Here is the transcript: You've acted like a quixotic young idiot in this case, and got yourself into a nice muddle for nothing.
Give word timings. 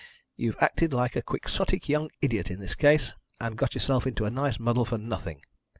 You've 0.35 0.57
acted 0.59 0.93
like 0.93 1.15
a 1.15 1.21
quixotic 1.21 1.87
young 1.87 2.09
idiot 2.23 2.49
in 2.49 2.59
this 2.59 2.73
case, 2.73 3.13
and 3.39 3.55
got 3.55 3.75
yourself 3.75 4.07
into 4.07 4.25
a 4.25 4.31
nice 4.31 4.57
muddle 4.59 4.83
for 4.83 4.97
nothing. 4.97 5.43